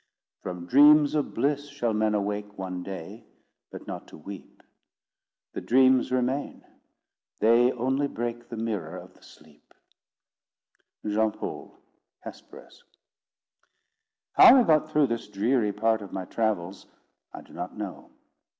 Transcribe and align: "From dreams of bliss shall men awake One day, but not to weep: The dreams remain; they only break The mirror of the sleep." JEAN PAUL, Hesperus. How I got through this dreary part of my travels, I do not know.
"From 0.41 0.65
dreams 0.65 1.13
of 1.13 1.35
bliss 1.35 1.67
shall 1.69 1.93
men 1.93 2.15
awake 2.15 2.57
One 2.57 2.81
day, 2.81 3.23
but 3.69 3.85
not 3.85 4.07
to 4.07 4.17
weep: 4.17 4.63
The 5.53 5.61
dreams 5.61 6.11
remain; 6.11 6.65
they 7.39 7.71
only 7.73 8.07
break 8.07 8.49
The 8.49 8.57
mirror 8.57 8.97
of 8.97 9.13
the 9.13 9.21
sleep." 9.21 9.75
JEAN 11.05 11.31
PAUL, 11.33 11.77
Hesperus. 12.21 12.81
How 14.33 14.57
I 14.57 14.63
got 14.63 14.89
through 14.89 15.05
this 15.05 15.27
dreary 15.27 15.71
part 15.71 16.01
of 16.01 16.11
my 16.11 16.25
travels, 16.25 16.87
I 17.31 17.41
do 17.41 17.53
not 17.53 17.77
know. 17.77 18.09